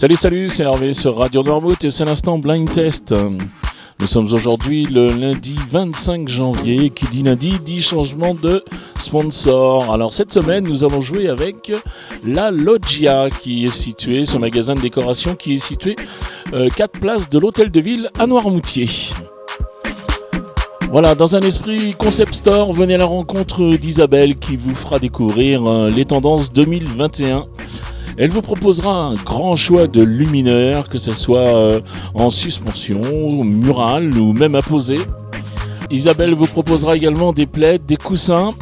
[0.00, 3.14] Salut, salut, c'est Hervé sur Radio Noirmouth et c'est l'instant Blind Test.
[3.98, 6.88] Nous sommes aujourd'hui le lundi 25 janvier.
[6.88, 8.64] Qui dit lundi dit changement de
[8.98, 9.92] sponsor.
[9.92, 11.70] Alors cette semaine, nous allons jouer avec
[12.26, 17.28] la Loggia qui est située, ce magasin de décoration qui est situé 4 euh, places
[17.28, 18.88] de l'hôtel de ville à Noirmoutier.
[20.90, 25.66] Voilà, dans un esprit concept store, venez à la rencontre d'Isabelle qui vous fera découvrir
[25.66, 27.44] euh, les tendances 2021
[28.20, 31.80] elle vous proposera un grand choix de luminaires, que ce soit euh,
[32.12, 33.00] en suspension,
[33.42, 34.98] mural ou même à poser.
[35.90, 38.52] Isabelle vous proposera également des plaids, des coussins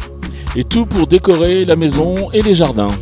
[0.55, 2.93] et tout pour décorer la maison et les jardins.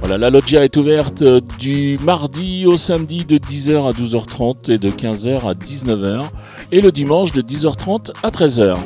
[0.00, 1.22] Voilà, la loggia est ouverte
[1.58, 6.22] du mardi au samedi de 10h à 12h30 et de 15h à 19h
[6.72, 8.78] et le dimanche de 10h30 à 13h.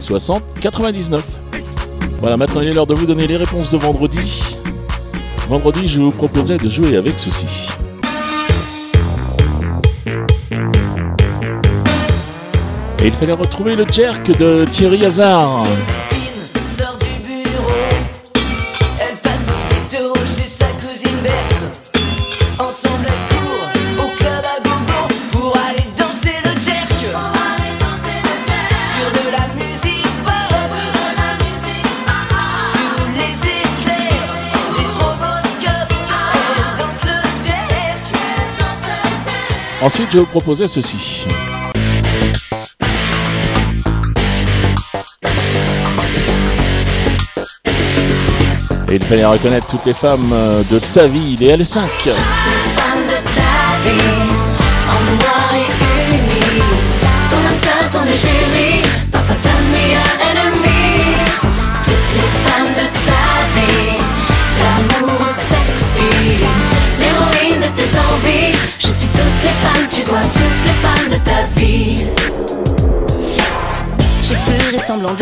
[0.00, 1.24] 60 99.
[2.20, 4.56] Voilà, maintenant il est l'heure de vous donner les réponses de vendredi.
[5.48, 7.68] Vendredi, je vous proposais de jouer avec ceci.
[13.00, 15.64] Et il fallait retrouver le jerk de Thierry Hazard.
[39.82, 41.26] Ensuite, je vais vous proposer ceci.
[48.88, 50.34] Et il fallait reconnaître toutes les femmes
[50.70, 51.82] de ta vie, les L5.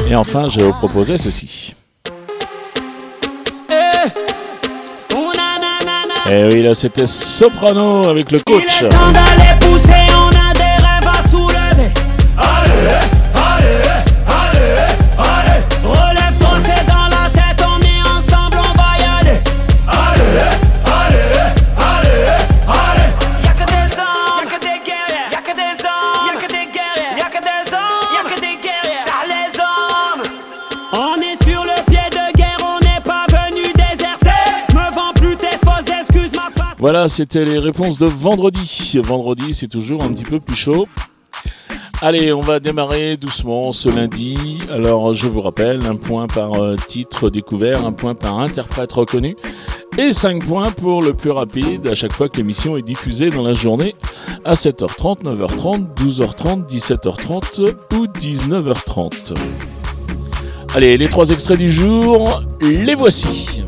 [0.08, 1.74] Et enfin, je vais vous proposer ceci.
[6.26, 8.84] Et eh oui, là c'était Soprano avec le coach.
[36.84, 38.92] Voilà, c'était les réponses de vendredi.
[39.02, 40.86] Vendredi, c'est toujours un petit peu plus chaud.
[42.02, 44.58] Allez, on va démarrer doucement ce lundi.
[44.70, 49.34] Alors, je vous rappelle, un point par euh, titre découvert, un point par interprète reconnu
[49.96, 53.46] et 5 points pour le plus rapide à chaque fois que l'émission est diffusée dans
[53.46, 53.96] la journée
[54.44, 59.34] à 7h30, 9h30, 12h30, 17h30 ou 19h30.
[60.74, 63.64] Allez, les trois extraits du jour, les voici.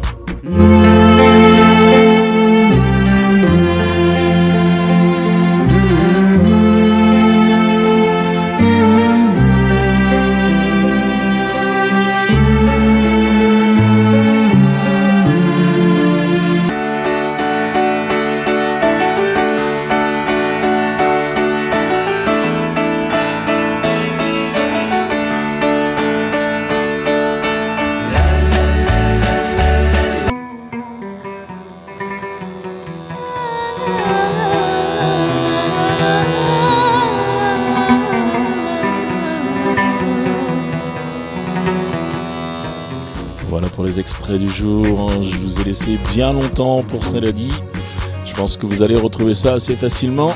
[43.99, 45.11] Extrait du jour.
[45.23, 47.03] Je vous ai laissé bien longtemps pour
[47.33, 47.53] dit.
[48.25, 50.33] Je pense que vous allez retrouver ça assez facilement.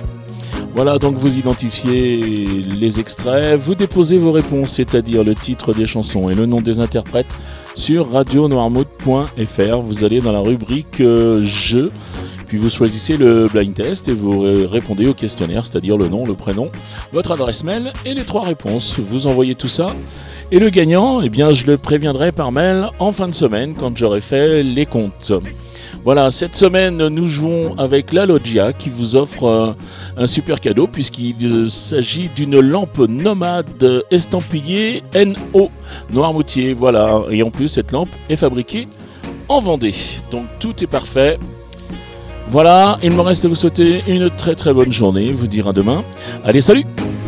[0.74, 2.18] Voilà, donc vous identifiez
[2.62, 6.80] les extraits, vous déposez vos réponses, c'est-à-dire le titre des chansons et le nom des
[6.80, 7.34] interprètes
[7.74, 9.76] sur radionoirmouth.fr.
[9.80, 11.42] Vous allez dans la rubrique euh,
[12.46, 16.34] puis vous choisissez le blind test et vous répondez au questionnaire, c'est-à-dire le nom, le
[16.34, 16.70] prénom,
[17.12, 18.98] votre adresse mail et les trois réponses.
[18.98, 19.94] Vous envoyez tout ça
[20.52, 24.20] et le gagnant, eh je le préviendrai par mail en fin de semaine quand j'aurai
[24.20, 25.32] fait les comptes.
[26.04, 29.72] Voilà, cette semaine, nous jouons avec la Loggia qui vous offre euh,
[30.16, 35.70] un super cadeau puisqu'il s'agit d'une lampe nomade estampillée NO
[36.10, 36.72] Noirmoutier.
[36.72, 38.88] Voilà, et en plus, cette lampe est fabriquée
[39.48, 39.94] en Vendée.
[40.30, 41.38] Donc tout est parfait.
[42.48, 45.72] Voilà, il me reste à vous souhaiter une très très bonne journée, vous dire à
[45.72, 46.02] demain.
[46.44, 46.86] Allez, salut